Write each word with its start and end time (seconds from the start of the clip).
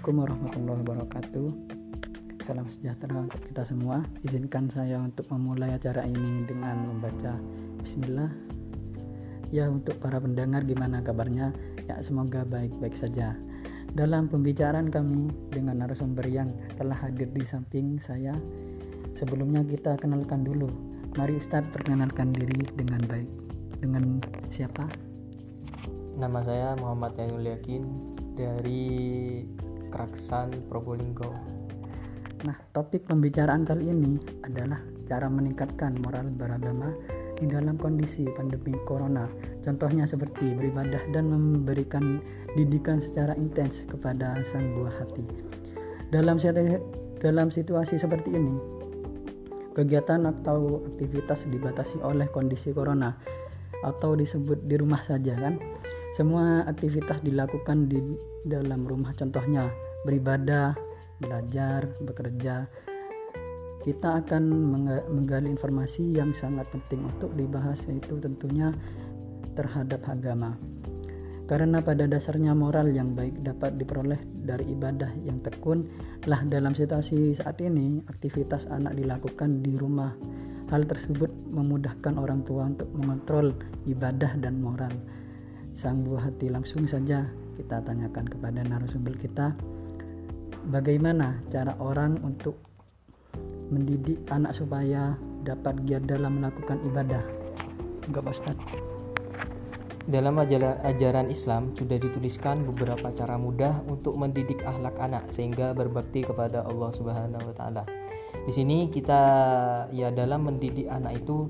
Assalamualaikum 0.00 0.32
warahmatullahi 0.32 0.80
wabarakatuh. 0.80 1.48
Salam 2.48 2.64
sejahtera 2.72 3.20
untuk 3.20 3.36
kita 3.52 3.68
semua. 3.68 4.00
Izinkan 4.24 4.72
saya 4.72 4.96
untuk 4.96 5.28
memulai 5.28 5.76
acara 5.76 6.08
ini 6.08 6.48
dengan 6.48 6.88
membaca 6.88 7.36
Bismillah. 7.84 8.32
Ya 9.52 9.68
untuk 9.68 10.00
para 10.00 10.16
pendengar 10.16 10.64
gimana 10.64 11.04
kabarnya? 11.04 11.52
Ya 11.84 12.00
semoga 12.00 12.48
baik-baik 12.48 12.96
saja. 12.96 13.36
Dalam 13.92 14.32
pembicaraan 14.32 14.88
kami 14.88 15.36
dengan 15.52 15.84
narasumber 15.84 16.24
yang 16.24 16.48
telah 16.80 16.96
hadir 16.96 17.28
di 17.36 17.44
samping 17.44 18.00
saya 18.00 18.32
Sebelumnya 19.20 19.60
kita 19.68 20.00
kenalkan 20.00 20.48
dulu. 20.48 20.72
Mari 21.20 21.36
Ustadz 21.36 21.76
perkenalkan 21.76 22.32
diri 22.32 22.56
dengan 22.72 23.04
baik. 23.04 23.28
Dengan 23.84 24.16
siapa? 24.48 24.88
Nama 26.16 26.40
saya 26.40 26.72
Muhammad 26.80 27.20
Yanul 27.20 27.52
Yakin 27.52 27.84
dari 28.32 28.88
Kraksan 29.90 30.54
Probolinggo. 30.70 31.34
Nah, 32.46 32.56
topik 32.72 33.04
pembicaraan 33.04 33.68
kali 33.68 33.92
ini 33.92 34.16
adalah 34.46 34.80
cara 35.04 35.28
meningkatkan 35.28 36.00
moral 36.00 36.32
beragama 36.32 36.88
di 37.36 37.44
dalam 37.44 37.76
kondisi 37.76 38.24
pandemi 38.32 38.72
corona. 38.88 39.28
Contohnya 39.60 40.08
seperti 40.08 40.56
beribadah 40.56 41.04
dan 41.12 41.28
memberikan 41.28 42.22
didikan 42.56 42.96
secara 42.96 43.36
intens 43.36 43.84
kepada 43.84 44.40
sang 44.48 44.72
buah 44.72 44.94
hati. 45.04 45.24
Dalam 46.08 46.40
dalam 47.20 47.52
situasi 47.52 48.00
seperti 48.00 48.32
ini, 48.32 48.56
kegiatan 49.76 50.24
atau 50.24 50.80
aktivitas 50.94 51.44
dibatasi 51.48 52.00
oleh 52.00 52.26
kondisi 52.32 52.72
corona 52.72 53.14
atau 53.80 54.12
disebut 54.12 54.68
di 54.68 54.76
rumah 54.76 55.00
saja 55.00 55.32
kan 55.36 55.56
semua 56.10 56.66
aktivitas 56.66 57.22
dilakukan 57.22 57.86
di 57.86 58.02
dalam 58.42 58.82
rumah 58.82 59.14
contohnya 59.14 59.70
beribadah, 60.02 60.74
belajar, 61.22 61.86
bekerja. 62.02 62.66
Kita 63.80 64.20
akan 64.20 64.42
menggali 65.08 65.48
informasi 65.48 66.12
yang 66.12 66.36
sangat 66.36 66.68
penting 66.68 67.06
untuk 67.08 67.32
dibahas 67.38 67.80
yaitu 67.88 68.18
tentunya 68.20 68.74
terhadap 69.56 70.04
agama. 70.10 70.58
Karena 71.48 71.82
pada 71.82 72.06
dasarnya 72.06 72.54
moral 72.54 72.92
yang 72.94 73.14
baik 73.16 73.42
dapat 73.42 73.74
diperoleh 73.80 74.20
dari 74.46 74.70
ibadah 74.70 75.10
yang 75.24 75.42
tekun 75.42 75.88
lah 76.28 76.42
dalam 76.46 76.76
situasi 76.76 77.38
saat 77.38 77.58
ini 77.62 78.02
aktivitas 78.06 78.68
anak 78.70 78.98
dilakukan 78.98 79.62
di 79.62 79.74
rumah. 79.78 80.14
Hal 80.70 80.86
tersebut 80.86 81.30
memudahkan 81.50 82.14
orang 82.14 82.46
tua 82.46 82.70
untuk 82.70 82.86
mengontrol 82.94 83.50
ibadah 83.90 84.38
dan 84.38 84.62
moral 84.62 84.94
sang 85.80 86.04
buah 86.04 86.28
hati 86.28 86.52
langsung 86.52 86.84
saja 86.84 87.24
kita 87.56 87.80
tanyakan 87.80 88.28
kepada 88.28 88.60
narasumber 88.68 89.16
kita 89.16 89.56
bagaimana 90.68 91.40
cara 91.48 91.72
orang 91.80 92.20
untuk 92.20 92.60
mendidik 93.72 94.20
anak 94.28 94.52
supaya 94.52 95.16
dapat 95.40 95.80
giat 95.88 96.04
dalam 96.04 96.36
melakukan 96.36 96.76
ibadah 96.84 97.24
enggak 98.04 98.28
Ustaz 98.28 98.60
dalam 100.04 100.36
ajaran 100.36 101.32
Islam 101.32 101.72
sudah 101.72 101.96
dituliskan 101.96 102.60
beberapa 102.68 103.08
cara 103.16 103.40
mudah 103.40 103.80
untuk 103.88 104.20
mendidik 104.20 104.60
akhlak 104.68 105.00
anak 105.00 105.32
sehingga 105.32 105.72
berbakti 105.72 106.20
kepada 106.26 106.66
Allah 106.66 106.90
Subhanahu 106.90 107.46
wa 107.46 107.54
taala. 107.54 107.82
Di 108.42 108.50
sini 108.50 108.90
kita 108.90 109.22
ya 109.94 110.10
dalam 110.10 110.50
mendidik 110.50 110.90
anak 110.90 111.20
itu 111.22 111.46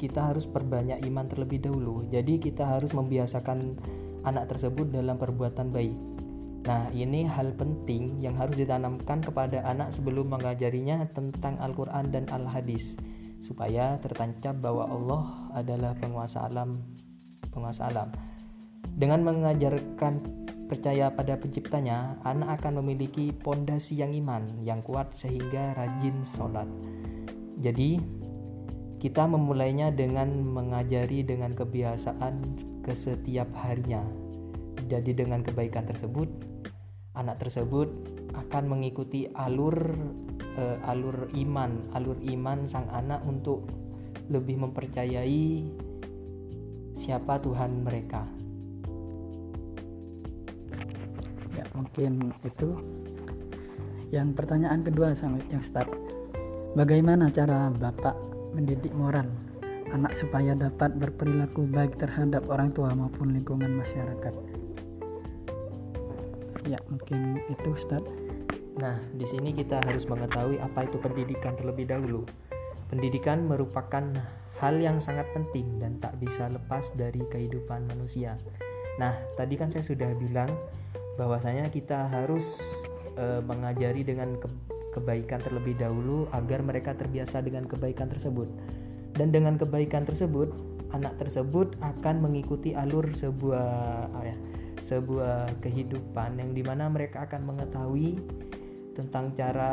kita 0.00 0.32
harus 0.32 0.48
perbanyak 0.48 1.04
iman 1.04 1.28
terlebih 1.28 1.60
dahulu. 1.60 2.08
Jadi 2.08 2.40
kita 2.40 2.64
harus 2.64 2.96
membiasakan 2.96 3.76
anak 4.24 4.48
tersebut 4.48 4.88
dalam 4.88 5.20
perbuatan 5.20 5.68
baik. 5.68 5.96
Nah, 6.64 6.88
ini 6.92 7.28
hal 7.28 7.52
penting 7.56 8.20
yang 8.20 8.36
harus 8.40 8.56
ditanamkan 8.56 9.20
kepada 9.20 9.60
anak 9.68 9.92
sebelum 9.92 10.32
mengajarinya 10.32 11.04
tentang 11.12 11.60
Al-Qur'an 11.60 12.08
dan 12.08 12.28
Al-Hadis 12.32 12.96
supaya 13.40 13.96
tertancap 14.04 14.60
bahwa 14.60 14.84
Allah 14.84 15.22
adalah 15.56 15.96
penguasa 15.96 16.44
alam, 16.44 16.84
penguasa 17.48 17.88
alam. 17.88 18.12
Dengan 18.84 19.24
mengajarkan 19.24 20.20
percaya 20.68 21.08
pada 21.08 21.40
penciptanya, 21.40 22.20
anak 22.28 22.60
akan 22.60 22.84
memiliki 22.84 23.32
pondasi 23.32 24.04
yang 24.04 24.12
iman 24.12 24.44
yang 24.60 24.84
kuat 24.84 25.16
sehingga 25.16 25.72
rajin 25.72 26.20
sholat. 26.22 26.68
Jadi, 27.60 27.96
kita 29.00 29.24
memulainya 29.24 29.88
dengan 29.88 30.28
mengajari 30.44 31.24
dengan 31.24 31.56
kebiasaan 31.56 32.60
ke 32.84 32.92
setiap 32.92 33.48
harinya. 33.56 34.04
Jadi 34.92 35.16
dengan 35.16 35.40
kebaikan 35.40 35.88
tersebut, 35.88 36.28
anak 37.16 37.40
tersebut 37.40 37.88
akan 38.36 38.64
mengikuti 38.68 39.32
alur 39.32 39.72
uh, 40.60 40.76
alur 40.84 41.32
iman, 41.32 41.80
alur 41.96 42.20
iman 42.28 42.68
sang 42.68 42.92
anak 42.92 43.24
untuk 43.24 43.64
lebih 44.28 44.60
mempercayai 44.68 45.64
siapa 46.92 47.40
Tuhan 47.40 47.80
mereka. 47.80 48.28
Ya, 51.56 51.64
mungkin 51.72 52.36
itu. 52.44 52.76
Yang 54.10 54.28
pertanyaan 54.36 54.82
kedua 54.84 55.14
yang 55.48 55.62
start. 55.62 55.88
Bagaimana 56.74 57.30
cara 57.30 57.70
Bapak 57.70 58.30
mendidik 58.54 58.92
moral 58.94 59.26
anak 59.90 60.14
supaya 60.14 60.54
dapat 60.54 60.94
berperilaku 60.96 61.66
baik 61.66 61.98
terhadap 61.98 62.46
orang 62.46 62.70
tua 62.70 62.94
maupun 62.94 63.34
lingkungan 63.34 63.74
masyarakat. 63.74 64.34
Ya, 66.68 66.78
mungkin 66.86 67.42
itu 67.50 67.68
Ustaz. 67.74 68.04
Nah, 68.78 69.02
di 69.18 69.26
sini 69.26 69.50
kita 69.50 69.82
harus 69.82 70.06
mengetahui 70.06 70.62
apa 70.62 70.86
itu 70.86 70.96
pendidikan 71.02 71.58
terlebih 71.58 71.90
dahulu. 71.90 72.22
Pendidikan 72.86 73.46
merupakan 73.50 74.02
hal 74.62 74.74
yang 74.78 75.02
sangat 75.02 75.26
penting 75.34 75.66
dan 75.82 75.98
tak 75.98 76.14
bisa 76.22 76.46
lepas 76.46 76.94
dari 76.94 77.22
kehidupan 77.26 77.90
manusia. 77.90 78.38
Nah, 79.02 79.14
tadi 79.34 79.58
kan 79.58 79.72
saya 79.72 79.82
sudah 79.82 80.14
bilang 80.14 80.50
bahwasanya 81.18 81.72
kita 81.72 82.06
harus 82.12 82.60
e, 83.16 83.40
mengajari 83.44 84.04
dengan 84.04 84.36
ke 84.36 84.46
kebaikan 84.90 85.38
terlebih 85.42 85.78
dahulu 85.78 86.26
agar 86.34 86.62
mereka 86.62 86.94
terbiasa 86.94 87.42
dengan 87.42 87.66
kebaikan 87.66 88.10
tersebut. 88.10 88.46
Dan 89.14 89.30
dengan 89.34 89.58
kebaikan 89.58 90.06
tersebut, 90.06 90.50
anak 90.90 91.18
tersebut 91.18 91.78
akan 91.82 92.22
mengikuti 92.22 92.74
alur 92.74 93.06
sebuah 93.14 94.10
ya, 94.22 94.36
sebuah 94.82 95.60
kehidupan 95.62 96.38
yang 96.38 96.50
di 96.54 96.62
mana 96.66 96.90
mereka 96.90 97.26
akan 97.26 97.46
mengetahui 97.54 98.18
tentang 98.98 99.30
cara 99.38 99.72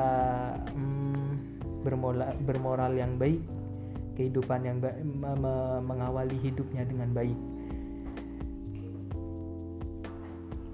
hmm, 0.74 1.58
bermoral, 1.82 2.34
bermoral 2.46 2.94
yang 2.94 3.18
baik, 3.18 3.42
kehidupan 4.14 4.62
yang 4.66 4.78
baik, 4.78 4.98
mengawali 5.82 6.38
hidupnya 6.38 6.86
dengan 6.86 7.10
baik. 7.14 7.38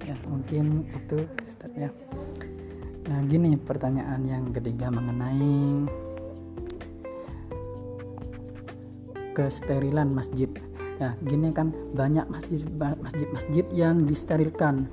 Ya, 0.03 0.19
mungkin 0.27 0.83
itu 0.91 1.23
Ustaz 1.47 1.71
ya. 1.79 1.87
Nah, 3.03 3.19
gini 3.27 3.59
pertanyaan 3.59 4.23
yang 4.23 4.55
ketiga 4.55 4.87
mengenai 4.87 5.83
kesterilan 9.35 10.13
masjid. 10.13 10.47
Ya, 11.01 11.17
gini 11.25 11.51
kan 11.51 11.73
banyak 11.97 12.23
masjid 12.31 12.63
masjid-masjid 12.77 13.65
yang 13.73 14.07
disterilkan 14.07 14.87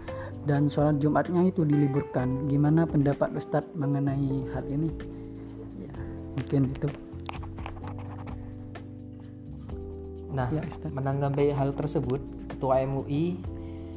dan 0.49 0.66
sholat 0.66 0.99
Jumatnya 0.99 1.47
itu 1.47 1.62
diliburkan. 1.62 2.49
Gimana 2.50 2.88
pendapat 2.88 3.31
Ustadz 3.37 3.70
mengenai 3.76 4.49
hal 4.56 4.65
ini? 4.66 4.91
Ya, 5.78 5.94
mungkin 6.34 6.72
itu. 6.72 6.88
Nah, 10.31 10.47
ya, 10.50 10.62
menanggapi 10.88 11.50
hal 11.55 11.75
tersebut, 11.75 12.23
Ketua 12.50 12.82
MUI 12.87 13.38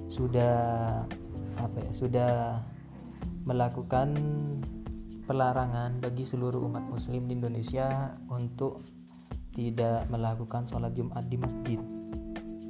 sudah 0.10 0.54
apa 1.58 1.78
ya? 1.82 1.92
Sudah 1.94 2.32
melakukan 3.44 4.16
pelarangan 5.24 6.04
bagi 6.04 6.28
seluruh 6.28 6.60
umat 6.68 6.84
muslim 6.88 7.28
di 7.28 7.40
Indonesia 7.40 8.16
untuk 8.28 8.84
tidak 9.56 10.10
melakukan 10.10 10.68
sholat 10.68 10.92
Jumat 10.98 11.24
di 11.30 11.38
masjid. 11.40 11.80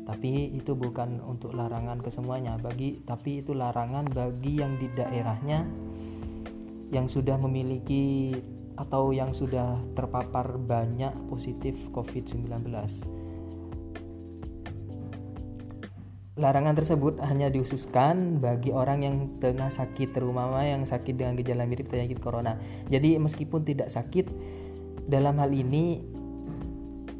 Tapi 0.04 0.52
itu 0.52 0.76
bukan 0.76 1.24
untuk 1.24 1.56
larangan 1.56 2.04
ke 2.04 2.12
semuanya, 2.12 2.60
bagi 2.60 3.00
tapi 3.08 3.40
itu 3.40 3.56
larangan 3.56 4.04
bagi 4.12 4.60
yang 4.60 4.76
di 4.76 4.92
daerahnya 4.92 5.64
yang 6.92 7.08
sudah 7.08 7.40
memiliki 7.40 8.36
atau 8.76 9.16
yang 9.16 9.32
sudah 9.32 9.80
terpapar 9.96 10.60
banyak 10.60 11.14
positif 11.32 11.78
COVID-19 11.96 12.68
Larangan 16.34 16.74
tersebut 16.74 17.22
hanya 17.22 17.54
diususkan 17.54 18.42
bagi 18.42 18.74
orang 18.74 19.06
yang 19.06 19.16
tengah 19.38 19.70
sakit, 19.70 20.18
terutama 20.18 20.66
yang 20.66 20.82
sakit 20.82 21.14
dengan 21.14 21.38
gejala 21.38 21.70
mirip 21.70 21.94
penyakit 21.94 22.18
corona. 22.18 22.58
Jadi 22.90 23.22
meskipun 23.22 23.62
tidak 23.62 23.94
sakit, 23.94 24.34
dalam 25.06 25.38
hal 25.38 25.54
ini 25.54 26.02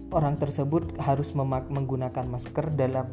orang 0.10 0.42
tersebut 0.42 0.98
harus 0.98 1.30
menggunakan 1.38 2.26
masker 2.26 2.74
dalam 2.74 3.06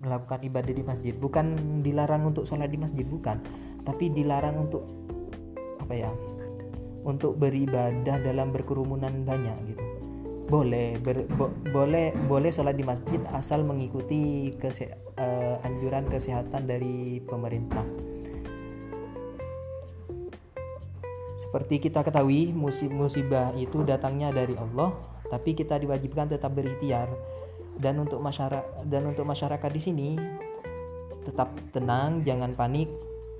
melakukan 0.00 0.40
ibadah 0.40 0.72
di 0.72 0.84
masjid. 0.88 1.12
Bukan 1.12 1.52
dilarang 1.84 2.32
untuk 2.32 2.48
sholat 2.48 2.72
di 2.72 2.80
masjid, 2.80 3.04
bukan. 3.04 3.40
tapi 3.80 4.12
dilarang 4.12 4.68
untuk 4.68 4.84
apa 5.80 6.06
ya 6.06 6.12
untuk 7.02 7.40
beribadah 7.40 8.20
dalam 8.20 8.52
berkerumunan 8.52 9.24
banyak 9.24 9.56
gitu 9.72 9.99
boleh 10.50 10.98
ber, 10.98 11.30
bo, 11.38 11.54
boleh 11.70 12.10
boleh 12.26 12.50
sholat 12.50 12.74
di 12.74 12.82
masjid 12.82 13.22
asal 13.30 13.62
mengikuti 13.62 14.50
kese, 14.58 14.90
uh, 15.14 15.62
anjuran 15.62 16.10
kesehatan 16.10 16.66
dari 16.66 17.22
pemerintah. 17.22 17.86
Seperti 21.38 21.80
kita 21.80 22.04
ketahui 22.04 22.50
musibah 22.52 23.54
itu 23.56 23.86
datangnya 23.86 24.34
dari 24.34 24.58
Allah 24.58 24.92
tapi 25.30 25.54
kita 25.54 25.78
diwajibkan 25.78 26.34
tetap 26.34 26.52
berikhtiar. 26.52 27.06
Dan 27.80 27.96
untuk 27.96 28.20
masyarakat 28.20 28.84
dan 28.92 29.08
untuk 29.08 29.24
masyarakat 29.24 29.70
di 29.72 29.80
sini 29.80 30.08
tetap 31.24 31.48
tenang 31.72 32.20
jangan 32.26 32.52
panik. 32.52 32.90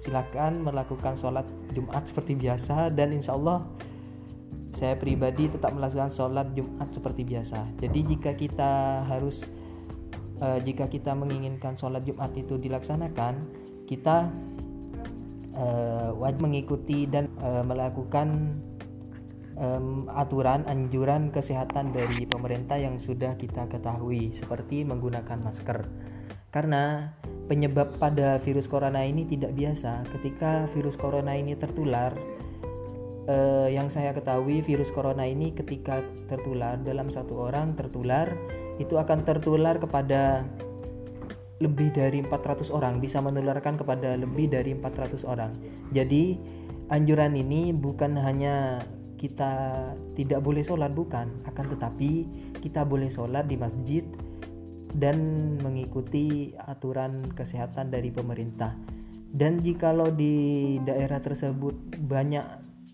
Silakan 0.00 0.64
melakukan 0.64 1.12
sholat 1.12 1.44
Jumat 1.76 2.08
seperti 2.08 2.32
biasa 2.32 2.88
dan 2.88 3.12
insya 3.12 3.36
Allah 3.36 3.68
saya 4.70 4.94
pribadi 4.94 5.50
tetap 5.50 5.74
melakukan 5.74 6.10
sholat 6.10 6.50
Jumat 6.54 6.88
seperti 6.94 7.26
biasa. 7.26 7.66
Jadi 7.82 8.00
jika 8.14 8.32
kita 8.38 9.02
harus 9.06 9.42
uh, 10.40 10.58
jika 10.62 10.86
kita 10.86 11.12
menginginkan 11.14 11.74
sholat 11.74 12.06
Jumat 12.06 12.30
itu 12.38 12.56
dilaksanakan 12.56 13.34
kita 13.90 14.30
uh, 15.58 16.10
wajib 16.14 16.46
mengikuti 16.46 17.10
dan 17.10 17.26
uh, 17.42 17.66
melakukan 17.66 18.54
um, 19.58 20.06
aturan 20.14 20.64
anjuran 20.70 21.28
kesehatan 21.34 21.92
dari 21.92 22.24
pemerintah 22.24 22.78
yang 22.78 22.96
sudah 22.96 23.34
kita 23.36 23.66
ketahui 23.68 24.30
seperti 24.30 24.86
menggunakan 24.86 25.38
masker. 25.42 25.86
Karena 26.50 27.14
penyebab 27.46 27.98
pada 28.02 28.42
virus 28.42 28.66
corona 28.66 29.06
ini 29.06 29.22
tidak 29.22 29.54
biasa. 29.54 30.02
Ketika 30.18 30.66
virus 30.74 30.98
corona 30.98 31.38
ini 31.38 31.54
tertular 31.54 32.10
eh, 33.30 33.68
yang 33.70 33.86
saya 33.86 34.10
ketahui 34.10 34.58
virus 34.66 34.90
corona 34.90 35.22
ini 35.22 35.54
ketika 35.54 36.02
tertular 36.26 36.74
dalam 36.82 37.06
satu 37.06 37.46
orang 37.46 37.78
tertular 37.78 38.26
itu 38.82 38.98
akan 38.98 39.22
tertular 39.22 39.78
kepada 39.78 40.42
lebih 41.60 41.92
dari 41.92 42.24
400 42.24 42.72
orang 42.72 42.98
bisa 42.98 43.20
menularkan 43.20 43.76
kepada 43.76 44.16
lebih 44.16 44.48
dari 44.48 44.72
400 44.72 45.28
orang. 45.28 45.52
Jadi 45.92 46.40
anjuran 46.88 47.36
ini 47.36 47.70
bukan 47.76 48.16
hanya 48.16 48.80
kita 49.20 49.52
tidak 50.16 50.40
boleh 50.40 50.64
sholat 50.64 50.96
bukan. 50.96 51.28
Akan 51.44 51.68
tetapi 51.68 52.24
kita 52.64 52.88
boleh 52.88 53.12
sholat 53.12 53.44
di 53.44 53.60
masjid 53.60 54.00
dan 54.96 55.60
mengikuti 55.60 56.56
aturan 56.56 57.28
kesehatan 57.36 57.92
dari 57.92 58.08
pemerintah. 58.08 58.72
Dan 59.30 59.62
jikalau 59.62 60.10
di 60.10 60.80
daerah 60.82 61.22
tersebut 61.22 61.76
banyak 62.02 62.42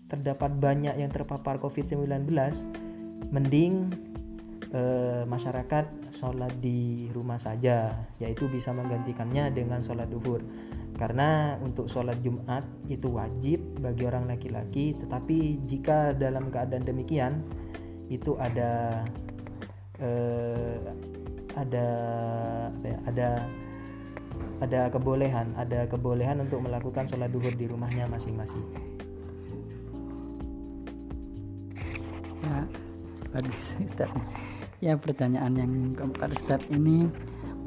terdapat 0.07 0.55
banyak 0.55 0.95
yang 0.95 1.11
terpapar 1.11 1.59
COVID-19 1.59 2.31
mending 3.31 3.91
eh, 4.71 5.23
masyarakat 5.27 5.85
sholat 6.15 6.51
di 6.63 7.11
rumah 7.11 7.39
saja 7.39 7.91
yaitu 8.19 8.47
bisa 8.47 8.71
menggantikannya 8.71 9.51
dengan 9.51 9.83
sholat 9.83 10.07
duhur. 10.07 10.43
Karena 10.97 11.59
untuk 11.61 11.85
sholat 11.85 12.17
Jumat 12.25 12.65
itu 12.89 13.13
wajib 13.13 13.61
bagi 13.77 14.09
orang 14.09 14.25
laki-laki 14.25 14.97
tetapi 14.97 15.61
jika 15.69 16.17
dalam 16.17 16.49
keadaan 16.49 16.87
demikian 16.87 17.45
itu 18.09 18.33
ada 18.39 19.03
eh, 19.99 20.79
ada 21.53 21.87
ya, 22.81 22.97
ada 23.09 23.29
ada 24.57 24.79
kebolehan 24.89 25.53
ada 25.57 25.85
kebolehan 25.85 26.41
untuk 26.41 26.65
melakukan 26.65 27.05
sholat 27.09 27.29
duhur 27.29 27.53
di 27.53 27.65
rumahnya 27.69 28.09
masing-masing 28.09 28.96
ya 32.47 32.63
bagus 33.35 33.75
Ustaz 33.75 34.11
ya 34.79 34.95
pertanyaan 34.95 35.53
yang 35.59 35.73
keempat 35.99 36.31
Ustaz 36.39 36.61
ini 36.71 37.11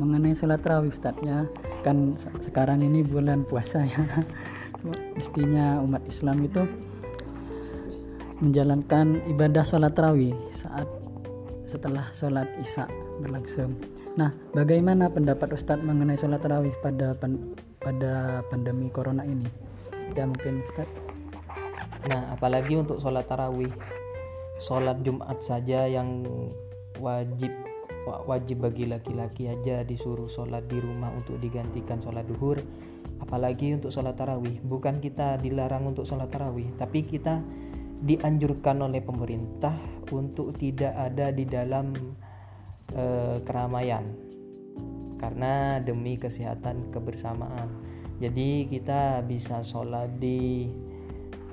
mengenai 0.01 0.33
sholat 0.33 0.65
rawih 0.65 0.89
Ustaz 0.89 1.15
ya 1.21 1.45
kan 1.85 2.17
sekarang 2.41 2.81
ini 2.81 3.05
bulan 3.05 3.45
puasa 3.45 3.85
ya 3.85 4.05
mestinya 5.17 5.77
umat 5.85 6.01
Islam 6.09 6.41
itu 6.49 6.65
menjalankan 8.41 9.21
ibadah 9.29 9.61
sholat 9.61 9.93
rawih 10.01 10.33
saat 10.57 10.89
setelah 11.69 12.09
sholat 12.17 12.49
isya 12.59 12.89
berlangsung. 13.23 13.77
Nah, 14.19 14.35
bagaimana 14.51 15.07
pendapat 15.07 15.55
Ustadz 15.55 15.87
mengenai 15.87 16.19
sholat 16.19 16.43
rawih 16.43 16.75
pada 16.83 17.15
pada 17.79 18.43
pandemi 18.51 18.91
corona 18.91 19.23
ini? 19.23 19.47
Ya 20.19 20.27
mungkin 20.27 20.67
Ustadz. 20.67 20.99
Nah, 22.11 22.33
apalagi 22.33 22.81
untuk 22.81 22.97
sholat 22.99 23.29
tarawih, 23.29 23.69
sholat 24.61 25.01
Jumat 25.01 25.41
saja 25.41 25.89
yang 25.89 26.29
wajib 27.01 27.51
wajib 28.29 28.65
bagi 28.65 28.89
laki-laki 28.89 29.49
aja 29.49 29.85
disuruh 29.85 30.29
sholat 30.29 30.65
di 30.69 30.81
rumah 30.81 31.13
untuk 31.13 31.37
digantikan 31.41 32.01
sholat 32.01 32.25
duhur 32.29 32.61
apalagi 33.21 33.77
untuk 33.77 33.93
sholat 33.93 34.17
tarawih. 34.17 34.61
Bukan 34.65 35.01
kita 35.01 35.41
dilarang 35.41 35.89
untuk 35.89 36.05
sholat 36.05 36.29
tarawih 36.33 36.69
tapi 36.77 37.05
kita 37.05 37.41
dianjurkan 38.01 38.81
oleh 38.81 39.05
pemerintah 39.05 39.77
untuk 40.13 40.57
tidak 40.57 40.97
ada 40.97 41.29
di 41.33 41.45
dalam 41.45 41.93
uh, 42.97 43.37
keramaian. 43.45 44.05
Karena 45.21 45.77
demi 45.85 46.17
kesehatan 46.17 46.89
kebersamaan. 46.89 47.69
Jadi 48.21 48.65
kita 48.69 49.21
bisa 49.25 49.61
sholat 49.61 50.17
di 50.17 50.69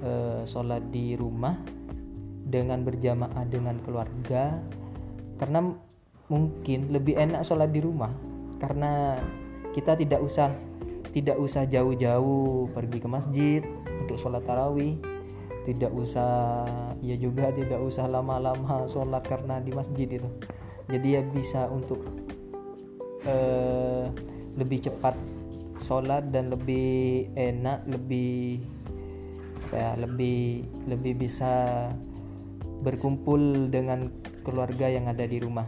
uh, 0.04 0.48
sholat 0.48 0.88
di 0.88 1.20
rumah 1.20 1.56
dengan 2.48 2.82
berjamaah 2.88 3.44
dengan 3.52 3.78
keluarga 3.84 4.56
karena 5.38 5.76
mungkin 6.32 6.92
lebih 6.92 7.20
enak 7.20 7.44
sholat 7.44 7.72
di 7.72 7.84
rumah 7.84 8.12
karena 8.64 9.20
kita 9.76 10.00
tidak 10.00 10.24
usah 10.24 10.52
tidak 11.12 11.38
usah 11.40 11.64
jauh-jauh 11.68 12.72
pergi 12.74 12.98
ke 13.00 13.08
masjid 13.08 13.62
untuk 14.04 14.18
sholat 14.20 14.44
tarawih 14.44 14.98
tidak 15.68 15.92
usah 15.92 16.64
ya 17.04 17.20
juga 17.20 17.52
tidak 17.52 17.84
usah 17.84 18.08
lama-lama 18.08 18.88
sholat 18.88 19.20
karena 19.28 19.60
di 19.60 19.76
masjid 19.76 20.08
itu. 20.08 20.30
Jadi 20.88 21.20
ya 21.20 21.22
bisa 21.28 21.68
untuk 21.68 22.08
uh, 23.28 24.08
lebih 24.56 24.88
cepat 24.88 25.20
sholat 25.84 26.32
dan 26.32 26.56
lebih 26.56 27.28
enak 27.36 27.84
lebih 27.84 28.64
ya 29.76 30.00
lebih 30.00 30.64
lebih 30.88 31.28
bisa 31.28 31.92
berkumpul 32.82 33.72
dengan 33.72 34.10
keluarga 34.46 34.88
yang 34.88 35.10
ada 35.10 35.26
di 35.26 35.38
rumah 35.42 35.68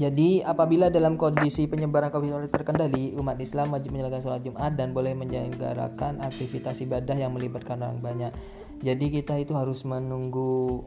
Jadi 0.00 0.40
apabila 0.40 0.88
dalam 0.88 1.20
kondisi 1.20 1.68
penyebaran 1.68 2.08
COVID-19 2.08 2.48
terkendali, 2.48 3.12
umat 3.20 3.36
Islam 3.36 3.76
wajib 3.76 3.92
menjalankan 3.92 4.24
sholat 4.24 4.40
Jumat 4.40 4.72
dan 4.72 4.96
boleh 4.96 5.12
menyelenggarakan 5.12 6.24
aktivitas 6.24 6.80
ibadah 6.80 7.12
yang 7.18 7.36
melibatkan 7.36 7.84
orang 7.84 8.00
banyak. 8.00 8.32
Jadi 8.80 9.12
kita 9.12 9.36
itu 9.36 9.52
harus 9.52 9.84
menunggu 9.84 10.86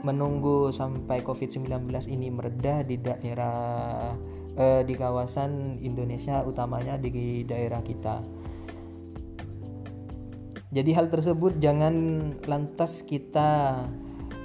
menunggu 0.00 0.72
sampai 0.72 1.20
COVID-19 1.20 1.92
ini 2.08 2.32
meredah 2.32 2.88
di 2.88 2.96
daerah 2.96 3.58
eh, 4.56 4.80
di 4.86 4.94
kawasan 4.96 5.82
Indonesia 5.84 6.40
utamanya 6.40 6.96
di 6.96 7.44
daerah 7.44 7.84
kita. 7.84 8.24
Jadi 10.76 10.92
hal 10.92 11.08
tersebut 11.08 11.56
jangan 11.56 11.96
lantas 12.44 13.00
kita 13.00 13.80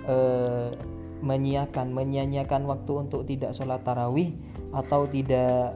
eh, 0.07 0.71
menyiakan 1.19 1.91
menyanyiakan 1.91 2.71
waktu 2.71 2.91
untuk 3.03 3.27
tidak 3.27 3.51
sholat 3.51 3.83
tarawih 3.83 4.31
atau 4.71 5.03
tidak 5.11 5.75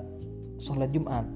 sholat 0.55 0.95
Jumat. 0.95 1.27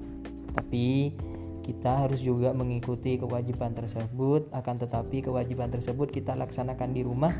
Tapi 0.56 1.12
kita 1.60 2.08
harus 2.08 2.24
juga 2.24 2.56
mengikuti 2.56 3.20
kewajiban 3.20 3.76
tersebut. 3.76 4.48
Akan 4.56 4.80
tetapi 4.80 5.20
kewajiban 5.20 5.68
tersebut 5.68 6.08
kita 6.08 6.32
laksanakan 6.32 6.96
di 6.96 7.04
rumah 7.04 7.36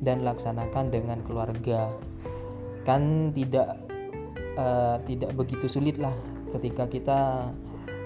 dan 0.00 0.24
laksanakan 0.24 0.88
dengan 0.88 1.20
keluarga. 1.28 1.92
Kan 2.88 3.36
tidak 3.36 3.78
uh, 4.56 4.96
tidak 5.04 5.36
begitu 5.36 5.68
sulit 5.68 6.00
lah 6.00 6.16
ketika 6.56 6.88
kita 6.88 7.20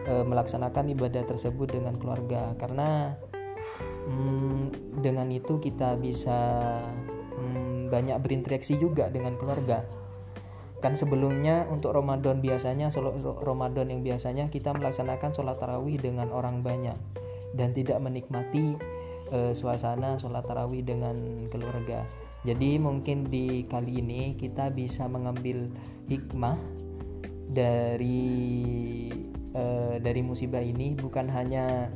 uh, 0.08 0.25
melaksanakan 0.25 0.94
ibadah 0.94 1.26
tersebut 1.26 1.75
dengan 1.75 1.98
keluarga. 1.98 2.54
Karena 2.56 3.14
um, 4.08 4.70
dengan 5.02 5.28
itu 5.30 5.58
kita 5.58 5.98
bisa 5.98 6.38
hmm, 7.36 7.90
banyak 7.92 8.18
berinteraksi 8.22 8.78
juga 8.78 9.10
dengan 9.10 9.36
keluarga. 9.36 9.84
Kan 10.80 10.94
sebelumnya 10.94 11.66
untuk 11.72 11.96
Ramadan 11.96 12.38
biasanya 12.44 12.92
Ramadan 13.42 13.90
yang 13.90 14.02
biasanya 14.04 14.52
kita 14.52 14.76
melaksanakan 14.76 15.32
sholat 15.34 15.56
tarawih 15.58 15.98
dengan 15.98 16.30
orang 16.30 16.62
banyak. 16.62 16.96
Dan 17.56 17.72
tidak 17.72 17.98
menikmati 18.04 18.76
uh, 19.32 19.52
suasana 19.56 20.20
sholat 20.20 20.44
tarawih 20.44 20.84
dengan 20.84 21.48
keluarga. 21.50 22.04
Jadi 22.46 22.78
mungkin 22.78 23.26
di 23.26 23.66
kali 23.66 23.98
ini 23.98 24.38
kita 24.38 24.70
bisa 24.70 25.10
mengambil 25.10 25.66
hikmah 26.06 26.54
dari 27.50 29.10
uh, 29.54 30.00
dari 30.00 30.24
musibah 30.24 30.64
ini 30.64 30.96
bukan 30.96 31.28
hanya 31.30 31.92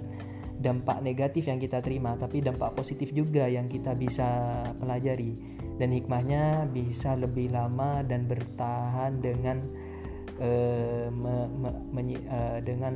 dampak 0.60 1.00
negatif 1.00 1.48
yang 1.48 1.56
kita 1.56 1.80
terima 1.80 2.14
tapi 2.20 2.44
dampak 2.44 2.76
positif 2.76 3.10
juga 3.16 3.48
yang 3.48 3.66
kita 3.66 3.96
bisa 3.96 4.60
pelajari 4.76 5.32
dan 5.80 5.96
hikmahnya 5.96 6.68
bisa 6.68 7.16
lebih 7.16 7.48
lama 7.48 8.04
dan 8.04 8.28
bertahan 8.28 9.24
dengan 9.24 9.64
uh, 10.36 11.08
me, 11.08 11.48
me, 11.48 11.70
menyi, 11.88 12.20
uh, 12.28 12.60
dengan 12.60 12.94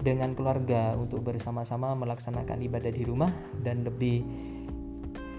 dengan 0.00 0.34
keluarga 0.34 0.96
untuk 0.98 1.22
bersama-sama 1.22 1.94
melaksanakan 1.94 2.58
ibadah 2.66 2.90
di 2.90 3.04
rumah 3.06 3.30
dan 3.62 3.86
lebih 3.86 4.24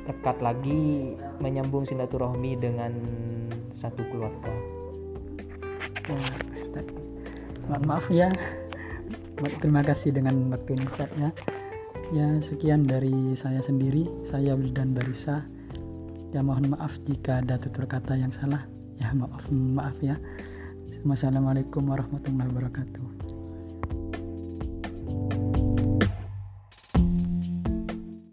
dekat 0.05 0.37
lagi 0.39 1.13
menyambung 1.41 1.83
silaturahmi 1.83 2.57
dengan 2.57 2.93
satu 3.73 4.05
keluarga. 4.09 4.53
Ya, 6.09 6.17
Ustaz. 7.71 7.87
maaf 7.87 8.05
ya. 8.11 8.27
Terima 9.63 9.79
kasih 9.79 10.11
dengan 10.11 10.51
waktu 10.51 10.75
ini 10.75 10.83
Ustaz 10.91 11.07
ya. 11.15 11.31
Sekian 12.43 12.83
dari 12.83 13.31
saya 13.39 13.63
sendiri, 13.63 14.11
saya 14.27 14.59
dan 14.75 14.91
Barisa. 14.91 15.47
Ya 16.35 16.43
mohon 16.43 16.75
maaf 16.75 16.91
jika 17.07 17.39
ada 17.39 17.55
tutur 17.55 17.87
kata 17.87 18.19
yang 18.19 18.35
salah. 18.35 18.67
Ya 18.99 19.15
maaf 19.15 19.47
maaf 19.51 19.95
ya. 20.03 20.19
Wassalamualaikum 21.07 21.87
warahmatullahi 21.87 22.51
wabarakatuh. 22.51 23.10